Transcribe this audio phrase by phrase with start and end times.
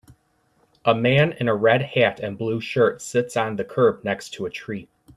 [0.83, 4.47] A man in a red hat and blue shirt sits on the curb next to
[4.47, 4.89] a tree.